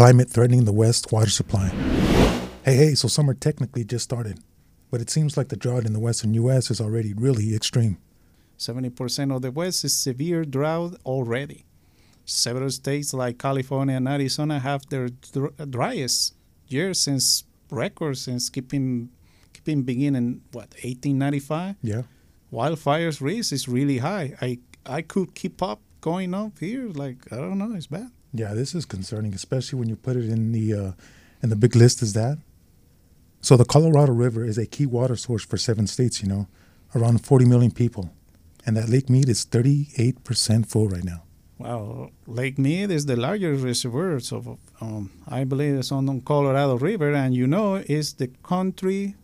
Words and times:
climate 0.00 0.30
threatening 0.30 0.64
the 0.64 0.72
West 0.72 1.12
water 1.12 1.28
supply. 1.28 1.68
Hey, 2.64 2.74
hey, 2.74 2.94
so 2.94 3.06
summer 3.06 3.34
technically 3.34 3.84
just 3.84 4.02
started, 4.02 4.40
but 4.90 5.02
it 5.02 5.10
seems 5.10 5.36
like 5.36 5.48
the 5.50 5.56
drought 5.56 5.84
in 5.84 5.92
the 5.92 6.00
western 6.00 6.32
U.S. 6.32 6.70
is 6.70 6.80
already 6.80 7.12
really 7.12 7.54
extreme. 7.54 7.98
70% 8.58 9.36
of 9.36 9.42
the 9.42 9.50
West 9.50 9.84
is 9.84 9.94
severe 9.94 10.46
drought 10.46 10.94
already. 11.04 11.66
Several 12.24 12.70
states 12.70 13.12
like 13.12 13.36
California 13.36 13.96
and 13.96 14.08
Arizona 14.08 14.58
have 14.58 14.88
their 14.88 15.10
dr- 15.10 15.70
driest 15.70 16.34
year 16.66 16.94
since 16.94 17.44
records 17.70 18.22
since 18.22 18.48
keeping 18.48 19.10
keeping 19.52 19.82
beginning 19.82 20.40
what 20.52 20.68
1895. 20.82 21.76
Yeah. 21.82 22.04
Wildfires 22.50 23.20
risk 23.20 23.52
is 23.52 23.68
really 23.68 23.98
high. 23.98 24.32
I 24.40 24.60
I 24.86 25.02
could 25.02 25.34
keep 25.34 25.62
up 25.62 25.82
going 26.00 26.32
up 26.32 26.58
here. 26.58 26.88
Like 26.88 27.30
I 27.30 27.36
don't 27.36 27.58
know, 27.58 27.74
it's 27.74 27.88
bad. 27.88 28.10
Yeah, 28.32 28.54
this 28.54 28.74
is 28.74 28.84
concerning, 28.84 29.34
especially 29.34 29.78
when 29.78 29.88
you 29.88 29.96
put 29.96 30.16
it 30.16 30.28
in 30.28 30.52
the 30.52 30.74
uh, 30.74 30.92
in 31.42 31.48
the 31.50 31.56
big 31.56 31.74
list 31.74 32.02
Is 32.02 32.12
that. 32.12 32.38
So 33.40 33.56
the 33.56 33.64
Colorado 33.64 34.12
River 34.12 34.44
is 34.44 34.58
a 34.58 34.66
key 34.66 34.86
water 34.86 35.16
source 35.16 35.44
for 35.44 35.56
seven 35.56 35.86
states. 35.86 36.22
You 36.22 36.28
know, 36.28 36.46
around 36.94 37.24
40 37.24 37.46
million 37.46 37.70
people, 37.70 38.10
and 38.66 38.76
that 38.76 38.88
Lake 38.88 39.08
Mead 39.08 39.28
is 39.28 39.44
38 39.44 40.22
percent 40.24 40.66
full 40.66 40.88
right 40.88 41.04
now. 41.04 41.22
Well, 41.58 42.10
Lake 42.26 42.58
Mead 42.58 42.90
is 42.90 43.04
the 43.04 43.16
largest 43.16 43.62
reservoir, 43.62 44.18
so 44.20 44.58
um, 44.80 45.10
I 45.28 45.44
believe 45.44 45.74
it's 45.74 45.92
on 45.92 46.06
the 46.06 46.20
Colorado 46.24 46.78
River, 46.78 47.12
and 47.12 47.34
you 47.34 47.46
know, 47.46 47.74
it's 47.74 48.12
the 48.14 48.28
country 48.42 49.14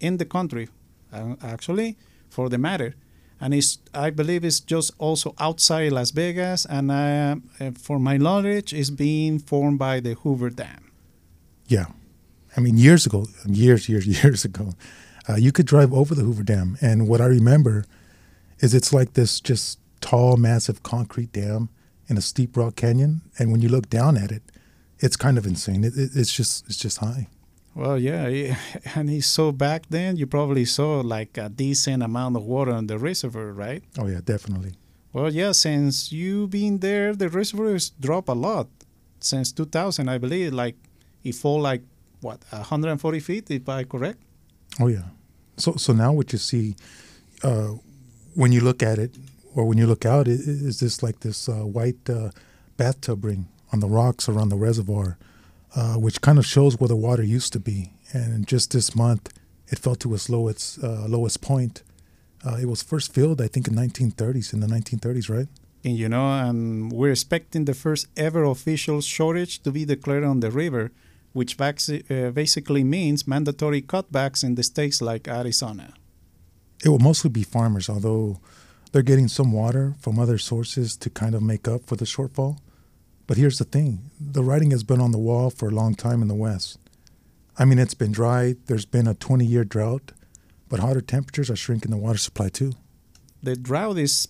in 0.00 0.18
the 0.18 0.26
country, 0.26 0.68
uh, 1.12 1.36
actually, 1.42 1.96
for 2.28 2.50
the 2.50 2.58
matter, 2.58 2.94
and 3.40 3.54
it's 3.54 3.78
I 3.94 4.10
believe 4.10 4.44
it's 4.44 4.60
just 4.60 4.92
also 4.98 5.34
outside 5.38 5.92
Las 5.92 6.10
Vegas, 6.10 6.64
and 6.66 6.90
uh, 6.90 7.36
for 7.78 7.98
my 7.98 8.16
knowledge, 8.16 8.72
it's 8.72 8.90
being 8.90 9.38
formed 9.38 9.78
by 9.78 10.00
the 10.00 10.14
Hoover 10.14 10.50
Dam. 10.50 10.90
Yeah, 11.66 11.86
I 12.56 12.60
mean, 12.60 12.76
years 12.76 13.06
ago, 13.06 13.26
years, 13.46 13.88
years, 13.88 14.06
years 14.24 14.44
ago, 14.44 14.72
uh, 15.28 15.36
you 15.36 15.52
could 15.52 15.66
drive 15.66 15.92
over 15.92 16.14
the 16.14 16.22
Hoover 16.22 16.42
Dam, 16.42 16.78
and 16.80 17.08
what 17.08 17.20
I 17.20 17.26
remember 17.26 17.84
is 18.60 18.74
it's 18.74 18.92
like 18.92 19.14
this 19.14 19.40
just 19.40 19.78
tall, 20.00 20.36
massive 20.36 20.82
concrete 20.82 21.32
dam 21.32 21.68
in 22.08 22.16
a 22.16 22.22
steep 22.22 22.56
rock 22.56 22.76
canyon, 22.76 23.22
and 23.38 23.52
when 23.52 23.60
you 23.60 23.68
look 23.68 23.90
down 23.90 24.16
at 24.16 24.30
it, 24.30 24.42
it's 24.98 25.16
kind 25.16 25.36
of 25.36 25.46
insane. 25.46 25.84
It, 25.84 25.96
it, 25.96 26.10
it's 26.14 26.32
just 26.32 26.66
it's 26.66 26.78
just 26.78 26.98
high. 26.98 27.28
Well, 27.76 27.98
yeah, 27.98 28.56
and 28.94 29.10
he 29.10 29.20
saw 29.20 29.52
back 29.52 29.84
then 29.90 30.16
you 30.16 30.26
probably 30.26 30.64
saw 30.64 31.02
like 31.02 31.36
a 31.36 31.50
decent 31.50 32.02
amount 32.02 32.36
of 32.36 32.42
water 32.42 32.72
in 32.72 32.86
the 32.86 32.98
reservoir, 32.98 33.52
right? 33.52 33.82
Oh 33.98 34.06
yeah, 34.06 34.20
definitely. 34.24 34.72
Well, 35.12 35.30
yeah, 35.32 35.52
since 35.52 36.10
you've 36.10 36.50
been 36.50 36.78
there, 36.78 37.14
the 37.14 37.28
reservoir 37.28 37.72
has 37.72 37.90
dropped 37.90 38.28
a 38.28 38.34
lot 38.34 38.68
since 39.20 39.52
2000, 39.52 40.08
I 40.08 40.16
believe. 40.16 40.54
Like 40.54 40.76
it 41.22 41.34
fall 41.34 41.60
like 41.60 41.82
what 42.22 42.42
140 42.48 43.20
feet, 43.20 43.50
if 43.50 43.68
I 43.68 43.84
correct. 43.84 44.20
Oh 44.80 44.88
yeah. 44.88 45.08
So 45.58 45.74
so 45.76 45.92
now 45.92 46.12
what 46.12 46.32
you 46.32 46.38
see, 46.38 46.76
uh, 47.42 47.76
when 48.34 48.52
you 48.52 48.62
look 48.62 48.82
at 48.82 48.98
it, 48.98 49.14
or 49.54 49.66
when 49.66 49.76
you 49.76 49.86
look 49.86 50.06
out, 50.06 50.28
is 50.28 50.80
this 50.80 51.02
like 51.02 51.20
this 51.20 51.46
uh, 51.48 51.64
white 51.64 52.08
uh, 52.08 52.30
bathtub 52.78 53.24
ring 53.24 53.48
on 53.72 53.80
the 53.80 53.86
rocks 53.88 54.28
around 54.28 54.48
the 54.48 54.56
reservoir, 54.56 55.18
uh, 55.76 55.94
which 55.94 56.20
kind 56.22 56.38
of 56.38 56.46
shows 56.46 56.80
where 56.80 56.88
the 56.88 56.96
water 56.96 57.22
used 57.22 57.52
to 57.52 57.60
be. 57.60 57.92
And 58.12 58.46
just 58.46 58.72
this 58.72 58.96
month, 58.96 59.32
it 59.68 59.78
fell 59.78 59.94
to 59.96 60.14
its 60.14 60.30
lowest 60.30 60.82
uh, 60.82 61.06
lowest 61.06 61.42
point. 61.42 61.82
Uh, 62.44 62.56
it 62.62 62.66
was 62.66 62.82
first 62.82 63.12
filled, 63.12 63.40
I 63.40 63.48
think, 63.48 63.68
in 63.68 63.74
1930s. 63.74 64.52
In 64.54 64.60
the 64.60 64.66
1930s, 64.66 65.28
right? 65.28 65.48
And 65.84 65.96
you 65.96 66.08
know, 66.08 66.24
um, 66.24 66.88
we're 66.88 67.12
expecting 67.12 67.64
the 67.64 67.74
first 67.74 68.06
ever 68.16 68.44
official 68.44 69.00
shortage 69.00 69.62
to 69.62 69.70
be 69.70 69.84
declared 69.84 70.24
on 70.24 70.40
the 70.40 70.50
river, 70.50 70.92
which 71.32 71.60
uh, 71.60 72.30
basically 72.32 72.82
means 72.82 73.28
mandatory 73.28 73.82
cutbacks 73.82 74.42
in 74.42 74.54
the 74.54 74.62
states 74.62 75.02
like 75.02 75.28
Arizona. 75.28 75.92
It 76.84 76.88
will 76.88 76.98
mostly 76.98 77.30
be 77.30 77.42
farmers, 77.42 77.88
although 77.88 78.40
they're 78.92 79.02
getting 79.02 79.28
some 79.28 79.52
water 79.52 79.94
from 80.00 80.18
other 80.18 80.38
sources 80.38 80.96
to 80.96 81.10
kind 81.10 81.34
of 81.34 81.42
make 81.42 81.68
up 81.68 81.84
for 81.84 81.96
the 81.96 82.04
shortfall. 82.04 82.58
But 83.26 83.36
here's 83.36 83.58
the 83.58 83.64
thing 83.64 84.10
the 84.20 84.42
writing 84.42 84.70
has 84.70 84.84
been 84.84 85.00
on 85.00 85.10
the 85.12 85.18
wall 85.18 85.50
for 85.50 85.68
a 85.68 85.72
long 85.72 85.94
time 85.94 86.22
in 86.22 86.28
the 86.28 86.34
West. 86.34 86.78
I 87.58 87.64
mean, 87.64 87.78
it's 87.78 87.94
been 87.94 88.12
dry, 88.12 88.54
there's 88.66 88.84
been 88.84 89.06
a 89.06 89.14
20 89.14 89.44
year 89.44 89.64
drought, 89.64 90.12
but 90.68 90.80
hotter 90.80 91.00
temperatures 91.00 91.50
are 91.50 91.56
shrinking 91.56 91.90
the 91.90 91.96
water 91.96 92.18
supply 92.18 92.48
too. 92.48 92.72
The 93.42 93.56
drought 93.56 93.98
is, 93.98 94.28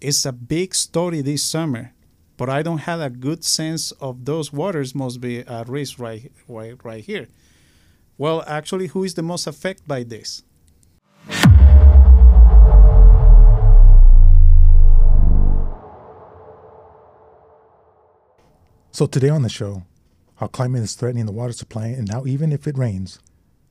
is 0.00 0.24
a 0.24 0.32
big 0.32 0.74
story 0.74 1.20
this 1.20 1.42
summer, 1.42 1.92
but 2.36 2.48
I 2.48 2.62
don't 2.62 2.78
have 2.78 3.00
a 3.00 3.10
good 3.10 3.44
sense 3.44 3.90
of 3.92 4.24
those 4.24 4.52
waters 4.52 4.94
must 4.94 5.20
be 5.20 5.40
at 5.40 5.68
risk 5.68 5.98
right, 5.98 6.30
right, 6.46 6.76
right 6.84 7.04
here. 7.04 7.28
Well, 8.16 8.44
actually, 8.46 8.88
who 8.88 9.04
is 9.04 9.14
the 9.14 9.22
most 9.22 9.46
affected 9.46 9.86
by 9.86 10.02
this? 10.02 10.42
So, 18.98 19.06
today 19.06 19.28
on 19.28 19.42
the 19.42 19.48
show, 19.48 19.84
how 20.38 20.48
climate 20.48 20.82
is 20.82 20.96
threatening 20.96 21.26
the 21.26 21.30
water 21.30 21.52
supply 21.52 21.86
and 21.86 22.08
now, 22.08 22.26
even 22.26 22.50
if 22.50 22.66
it 22.66 22.76
rains, 22.76 23.20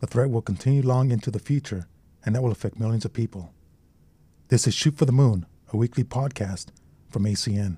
the 0.00 0.08
threat 0.08 0.30
will 0.30 0.42
continue 0.42 0.82
long 0.82 1.12
into 1.12 1.30
the 1.30 1.38
future 1.38 1.86
and 2.26 2.34
that 2.34 2.42
will 2.42 2.50
affect 2.50 2.80
millions 2.80 3.04
of 3.04 3.12
people. 3.12 3.52
This 4.48 4.66
is 4.66 4.74
Shoot 4.74 4.96
for 4.96 5.04
the 5.04 5.12
Moon, 5.12 5.46
a 5.72 5.76
weekly 5.76 6.02
podcast 6.02 6.70
from 7.08 7.22
ACN. 7.22 7.76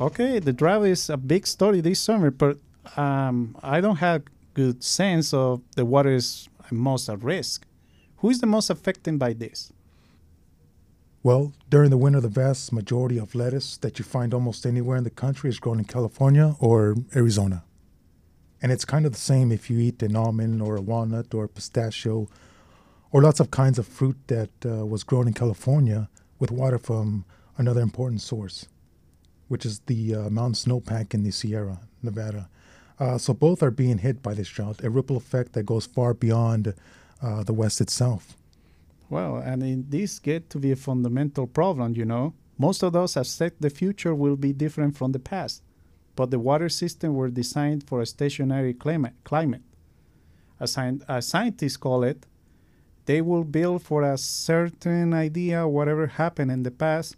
Okay, 0.00 0.38
the 0.38 0.52
drought 0.52 0.86
is 0.86 1.10
a 1.10 1.16
big 1.16 1.48
story 1.48 1.80
this 1.80 1.98
summer, 1.98 2.30
but 2.30 2.56
um, 2.96 3.56
I 3.64 3.80
don't 3.80 3.96
have 3.96 4.22
good 4.54 4.84
sense 4.84 5.34
of 5.34 5.60
the 5.74 5.84
water 5.84 6.14
is 6.14 6.48
most 6.70 7.08
at 7.08 7.20
risk. 7.24 7.66
Who 8.18 8.30
is 8.30 8.40
the 8.40 8.46
most 8.46 8.70
affected 8.70 9.18
by 9.18 9.32
this? 9.32 9.72
Well, 11.22 11.52
during 11.68 11.90
the 11.90 11.98
winter, 11.98 12.20
the 12.20 12.28
vast 12.28 12.72
majority 12.72 13.18
of 13.18 13.34
lettuce 13.34 13.76
that 13.78 13.98
you 13.98 14.04
find 14.06 14.32
almost 14.32 14.64
anywhere 14.64 14.96
in 14.96 15.04
the 15.04 15.10
country 15.10 15.50
is 15.50 15.58
grown 15.58 15.78
in 15.78 15.84
California 15.84 16.56
or 16.58 16.96
Arizona. 17.14 17.62
And 18.62 18.72
it's 18.72 18.86
kind 18.86 19.04
of 19.04 19.12
the 19.12 19.18
same 19.18 19.52
if 19.52 19.68
you 19.68 19.78
eat 19.78 20.02
an 20.02 20.16
almond 20.16 20.62
or 20.62 20.76
a 20.76 20.80
walnut 20.80 21.34
or 21.34 21.44
a 21.44 21.48
pistachio 21.48 22.26
or 23.12 23.20
lots 23.20 23.38
of 23.38 23.50
kinds 23.50 23.78
of 23.78 23.86
fruit 23.86 24.16
that 24.28 24.50
uh, 24.64 24.86
was 24.86 25.04
grown 25.04 25.28
in 25.28 25.34
California 25.34 26.08
with 26.38 26.50
water 26.50 26.78
from 26.78 27.26
another 27.58 27.82
important 27.82 28.22
source, 28.22 28.66
which 29.48 29.66
is 29.66 29.80
the 29.80 30.14
uh, 30.14 30.30
mountain 30.30 30.54
snowpack 30.54 31.12
in 31.12 31.22
the 31.22 31.30
Sierra 31.30 31.80
Nevada. 32.02 32.48
Uh, 32.98 33.18
so 33.18 33.34
both 33.34 33.62
are 33.62 33.70
being 33.70 33.98
hit 33.98 34.22
by 34.22 34.32
this 34.32 34.48
drought, 34.48 34.82
a 34.82 34.88
ripple 34.88 35.18
effect 35.18 35.52
that 35.52 35.64
goes 35.64 35.84
far 35.84 36.14
beyond 36.14 36.72
uh, 37.22 37.42
the 37.42 37.52
West 37.52 37.82
itself. 37.82 38.38
Well, 39.10 39.36
and 39.36 39.62
in 39.64 39.86
this 39.88 40.20
get 40.20 40.48
to 40.50 40.58
be 40.58 40.70
a 40.70 40.76
fundamental 40.76 41.48
problem, 41.48 41.94
you 41.94 42.04
know. 42.04 42.34
Most 42.56 42.84
of 42.84 42.94
have 42.94 43.26
said 43.26 43.52
the 43.58 43.68
future 43.68 44.14
will 44.14 44.36
be 44.36 44.52
different 44.52 44.96
from 44.96 45.12
the 45.12 45.18
past, 45.18 45.62
but 46.14 46.30
the 46.30 46.38
water 46.38 46.68
system 46.68 47.14
were 47.14 47.28
designed 47.28 47.88
for 47.88 48.00
a 48.00 48.06
stationary 48.06 48.72
climate. 48.72 49.14
climate. 49.24 49.62
As, 50.60 50.78
as 51.08 51.26
scientists 51.26 51.76
call 51.76 52.04
it, 52.04 52.26
they 53.06 53.20
will 53.20 53.44
build 53.44 53.82
for 53.82 54.02
a 54.02 54.16
certain 54.16 55.12
idea 55.12 55.66
whatever 55.66 56.06
happened 56.06 56.52
in 56.52 56.62
the 56.62 56.70
past. 56.70 57.16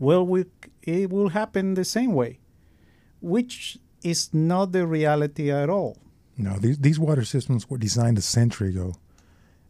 Well, 0.00 0.26
we, 0.26 0.46
it 0.82 1.10
will 1.10 1.28
happen 1.28 1.74
the 1.74 1.84
same 1.84 2.14
way, 2.14 2.40
which 3.20 3.78
is 4.02 4.34
not 4.34 4.72
the 4.72 4.86
reality 4.86 5.52
at 5.52 5.70
all. 5.70 5.98
No, 6.36 6.58
these, 6.58 6.78
these 6.78 6.98
water 6.98 7.24
systems 7.24 7.70
were 7.70 7.78
designed 7.78 8.18
a 8.18 8.22
century 8.22 8.70
ago. 8.70 8.94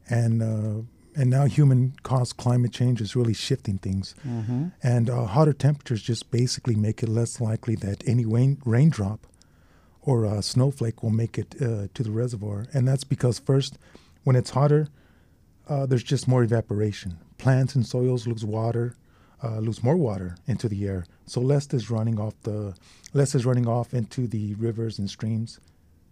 And 0.08 0.42
uh, 0.42 0.82
and 1.16 1.30
now 1.30 1.46
human 1.46 1.94
caused 2.02 2.36
climate 2.36 2.72
change 2.72 3.00
is 3.00 3.16
really 3.16 3.32
shifting 3.32 3.78
things. 3.78 4.14
Mm-hmm. 4.26 4.68
And 4.82 5.08
uh, 5.08 5.24
hotter 5.24 5.54
temperatures 5.54 6.02
just 6.02 6.30
basically 6.30 6.76
make 6.76 7.02
it 7.02 7.08
less 7.08 7.40
likely 7.40 7.74
that 7.76 8.06
any 8.06 8.26
rain, 8.26 8.60
raindrop 8.64 9.26
or 10.02 10.24
a 10.24 10.42
snowflake 10.42 11.02
will 11.02 11.10
make 11.10 11.38
it 11.38 11.56
uh, 11.60 11.88
to 11.94 12.02
the 12.02 12.10
reservoir. 12.10 12.66
And 12.74 12.86
that's 12.86 13.02
because, 13.02 13.38
first, 13.38 13.78
when 14.24 14.36
it's 14.36 14.50
hotter, 14.50 14.88
uh, 15.68 15.86
there's 15.86 16.04
just 16.04 16.28
more 16.28 16.44
evaporation. 16.44 17.18
Plants 17.38 17.74
and 17.74 17.86
soils 17.86 18.26
lose 18.26 18.44
water, 18.44 18.94
uh, 19.42 19.58
lose 19.58 19.82
more 19.82 19.96
water 19.96 20.36
into 20.46 20.68
the 20.68 20.86
air. 20.86 21.06
So 21.24 21.40
less 21.40 21.72
is 21.72 21.90
running 21.90 22.20
off 22.20 22.34
the 22.42 22.74
less 23.14 23.34
is 23.34 23.46
running 23.46 23.66
off 23.66 23.94
into 23.94 24.26
the 24.26 24.54
rivers 24.54 24.98
and 24.98 25.10
streams. 25.10 25.58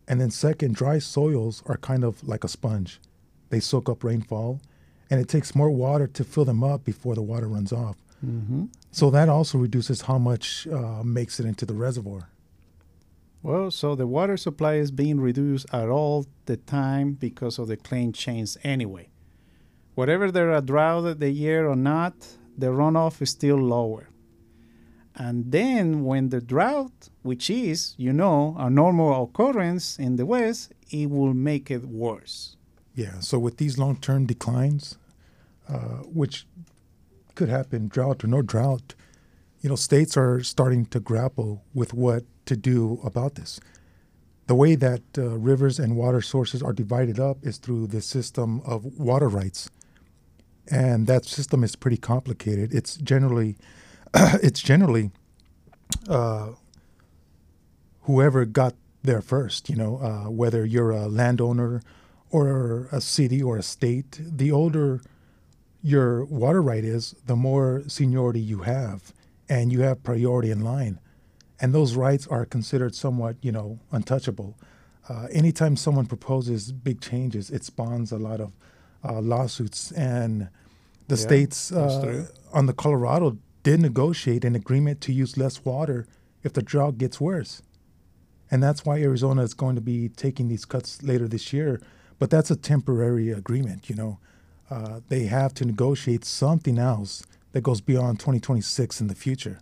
And 0.08 0.20
then 0.20 0.31
second, 0.31 0.75
dry 0.75 0.99
soils 0.99 1.62
are 1.67 1.76
kind 1.76 2.05
of 2.05 2.26
like 2.26 2.43
a 2.43 2.49
sponge. 2.49 3.00
They 3.50 3.61
soak 3.61 3.88
up 3.88 4.02
rainfall 4.02 4.61
and 5.10 5.20
it 5.20 5.28
takes 5.28 5.54
more 5.54 5.70
water 5.70 6.06
to 6.06 6.24
fill 6.24 6.44
them 6.44 6.64
up 6.64 6.84
before 6.84 7.14
the 7.14 7.22
water 7.22 7.48
runs 7.48 7.72
off. 7.72 7.96
Mm-hmm. 8.24 8.66
So 8.90 9.10
that 9.10 9.28
also 9.28 9.58
reduces 9.58 10.02
how 10.02 10.18
much 10.18 10.66
uh, 10.66 11.02
makes 11.02 11.38
it 11.40 11.46
into 11.46 11.66
the 11.66 11.74
reservoir. 11.74 12.28
Well, 13.42 13.70
so 13.70 13.94
the 13.94 14.06
water 14.06 14.38
supply 14.38 14.76
is 14.76 14.90
being 14.90 15.20
reduced 15.20 15.66
at 15.72 15.90
all 15.90 16.26
the 16.46 16.56
time 16.56 17.12
because 17.12 17.58
of 17.58 17.68
the 17.68 17.76
climate 17.76 18.14
change 18.14 18.56
anyway. 18.64 19.08
Whatever 19.94 20.30
there 20.30 20.50
are 20.52 20.62
drought 20.62 21.20
the 21.20 21.30
year 21.30 21.68
or 21.68 21.76
not, 21.76 22.14
the 22.56 22.68
runoff 22.68 23.20
is 23.20 23.30
still 23.30 23.58
lower. 23.58 24.08
And 25.14 25.52
then 25.52 26.04
when 26.04 26.30
the 26.30 26.40
drought, 26.40 27.10
which 27.22 27.48
is, 27.50 27.94
you 27.96 28.12
know, 28.12 28.56
a 28.58 28.68
normal 28.68 29.24
occurrence 29.24 29.98
in 29.98 30.16
the 30.16 30.26
West, 30.26 30.72
it 30.90 31.10
will 31.10 31.34
make 31.34 31.70
it 31.70 31.84
worse. 31.84 32.56
Yeah. 32.94 33.20
So 33.20 33.38
with 33.38 33.56
these 33.56 33.76
long-term 33.79 34.26
declines, 34.26 34.96
uh, 35.69 36.02
which 36.05 36.46
could 37.35 37.49
happen, 37.49 37.88
drought 37.88 38.23
or 38.23 38.29
no 38.29 38.43
drought, 38.43 38.94
you 39.61 39.69
know, 39.69 39.76
states 39.76 40.17
are 40.17 40.43
starting 40.43 40.87
to 40.87 41.00
grapple 41.00 41.64
with 41.73 41.94
what 41.94 42.25
to 42.46 42.56
do 42.56 43.00
about 43.02 43.35
this. 43.35 43.58
The 44.46 44.55
way 44.55 44.75
that 44.75 45.02
uh, 45.17 45.38
rivers 45.38 45.79
and 45.79 45.96
water 45.96 46.20
sources 46.20 46.62
are 46.62 46.75
divided 46.75 47.19
up 47.19 47.38
is 47.43 47.56
through 47.56 47.87
the 47.87 48.02
system 48.02 48.61
of 48.67 48.85
water 48.99 49.26
rights, 49.29 49.70
and 50.70 51.06
that 51.06 51.25
system 51.25 51.64
is 51.64 51.76
pretty 51.76 51.97
complicated. 51.97 52.75
It's 52.75 52.97
generally, 52.99 53.56
it's 54.14 54.61
generally, 54.61 55.11
uh, 56.08 56.50
whoever 58.02 58.44
got 58.44 58.75
there 59.02 59.23
first. 59.23 59.70
You 59.70 59.76
know, 59.76 59.97
uh, 59.97 60.31
whether 60.31 60.67
you're 60.67 60.90
a 60.90 61.08
landowner 61.08 61.81
or 62.36 62.88
a 62.90 63.00
city 63.00 63.40
or 63.42 63.54
a 63.56 63.62
state, 63.62 64.10
the 64.20 64.50
older 64.50 65.00
your 65.82 66.25
water 66.25 66.62
right 66.62 66.84
is, 66.96 67.14
the 67.26 67.36
more 67.36 67.82
seniority 67.86 68.40
you 68.40 68.60
have, 68.62 69.12
and 69.48 69.70
you 69.72 69.81
have 69.82 70.02
priority 70.02 70.50
in 70.50 70.60
line 70.60 70.98
and 71.60 71.75
those 71.75 71.94
rights 71.94 72.26
are 72.26 72.44
considered 72.44 72.94
somewhat, 72.94 73.36
you 73.40 73.52
know, 73.52 73.78
untouchable. 73.92 74.56
Uh, 75.08 75.28
anytime 75.32 75.76
someone 75.76 76.06
proposes 76.06 76.72
big 76.72 77.00
changes, 77.00 77.50
it 77.50 77.64
spawns 77.64 78.10
a 78.12 78.19
lot 78.19 78.40
of 78.40 78.52
uh, 79.02 79.20
lawsuits, 79.20 79.92
and 79.92 80.48
the 81.08 81.16
yeah, 81.16 81.22
states 81.22 81.72
uh, 81.72 82.26
on 82.52 82.66
the 82.66 82.72
Colorado 82.72 83.38
did 83.62 83.80
negotiate 83.80 84.44
an 84.44 84.54
agreement 84.54 85.00
to 85.02 85.12
use 85.12 85.37
less 85.37 85.64
water 85.64 86.06
if 86.42 86.52
the 86.52 86.62
drought 86.62 86.98
gets 86.98 87.20
worse, 87.20 87.62
and 88.50 88.62
that's 88.62 88.84
why 88.84 89.00
Arizona 89.00 89.42
is 89.42 89.54
going 89.54 89.75
to 89.75 89.80
be 89.80 90.08
taking 90.08 90.48
these 90.48 90.64
cuts 90.64 91.02
later 91.02 91.28
this 91.28 91.52
year. 91.52 91.80
But 92.19 92.31
that's 92.31 92.50
a 92.50 92.56
temporary 92.56 93.31
agreement, 93.31 93.88
you 93.88 93.96
know. 93.96 94.19
Uh, 94.70 95.00
they 95.08 95.25
have 95.25 95.52
to 95.55 95.64
negotiate 95.64 96.25
something 96.25 96.78
else 96.78 97.22
that 97.52 97.62
goes 97.62 97.81
beyond 97.81 98.19
2026 98.19 99.00
in 99.00 99.06
the 99.08 99.14
future. 99.14 99.61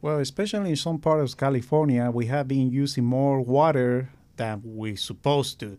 Well, 0.00 0.18
especially 0.18 0.70
in 0.70 0.76
some 0.76 0.98
parts 0.98 1.32
of 1.32 1.38
California, 1.38 2.10
we 2.10 2.26
have 2.26 2.46
been 2.46 2.70
using 2.70 3.04
more 3.04 3.40
water 3.40 4.10
than 4.36 4.60
we're 4.64 4.96
supposed 4.96 5.58
to. 5.60 5.78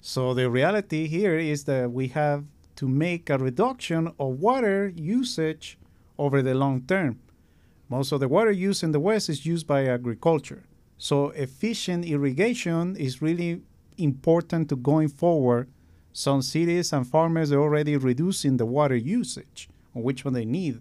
So 0.00 0.34
the 0.34 0.50
reality 0.50 1.08
here 1.08 1.38
is 1.38 1.64
that 1.64 1.90
we 1.90 2.08
have 2.08 2.44
to 2.76 2.86
make 2.86 3.30
a 3.30 3.38
reduction 3.38 4.12
of 4.18 4.40
water 4.40 4.92
usage 4.94 5.78
over 6.18 6.42
the 6.42 6.54
long 6.54 6.82
term. 6.82 7.18
Most 7.88 8.12
of 8.12 8.20
the 8.20 8.28
water 8.28 8.50
used 8.50 8.82
in 8.82 8.92
the 8.92 9.00
West 9.00 9.28
is 9.28 9.46
used 9.46 9.66
by 9.66 9.86
agriculture. 9.86 10.64
So 10.98 11.30
efficient 11.30 12.04
irrigation 12.04 12.96
is 12.96 13.22
really 13.22 13.62
important 13.98 14.68
to 14.68 14.76
going 14.76 15.08
forward. 15.08 15.68
Some 16.12 16.42
cities 16.42 16.92
and 16.92 17.06
farmers 17.06 17.52
are 17.52 17.60
already 17.60 17.96
reducing 17.96 18.56
the 18.56 18.66
water 18.66 18.96
usage, 18.96 19.68
which 19.92 20.24
one 20.24 20.34
they 20.34 20.46
need 20.46 20.80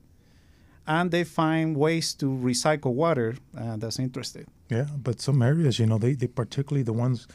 and 0.88 1.12
they 1.12 1.24
find 1.24 1.76
ways 1.76 2.14
to 2.16 2.26
recycle 2.26 2.94
water. 2.94 3.36
Uh, 3.58 3.78
that's 3.78 4.00
interesting. 4.00 4.46
Yeah, 4.70 4.88
but 4.98 5.22
some 5.22 5.42
areas, 5.42 5.80
you 5.80 5.86
know, 5.86 5.98
they, 5.98 6.14
they 6.14 6.28
particularly 6.28 6.84
the 6.84 6.94
ones 6.94 7.28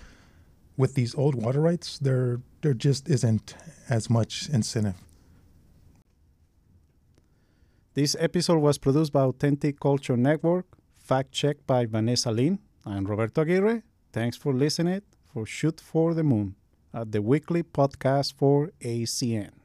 with 0.76 0.94
these 0.94 1.14
old 1.14 1.34
water 1.34 1.60
rights, 1.60 1.98
there 1.98 2.40
there 2.62 2.74
just 2.74 3.08
isn't 3.08 3.54
as 3.88 4.08
much 4.08 4.48
incentive. 4.50 4.94
This 7.94 8.16
episode 8.18 8.58
was 8.58 8.78
produced 8.78 9.12
by 9.12 9.22
Authentic 9.22 9.80
Culture 9.80 10.16
Network, 10.16 10.66
fact 10.98 11.32
checked 11.32 11.66
by 11.66 11.86
Vanessa 11.86 12.30
Lin 12.30 12.60
and 12.84 13.08
Roberto 13.08 13.42
Aguirre. 13.42 13.82
Thanks 14.12 14.36
for 14.36 14.52
listening 14.54 15.02
for 15.32 15.46
Shoot 15.46 15.80
for 15.80 16.14
the 16.14 16.24
Moon, 16.24 16.56
at 16.92 17.12
the 17.12 17.22
weekly 17.22 17.62
podcast 17.62 18.34
for 18.34 18.70
ACN. 18.80 19.59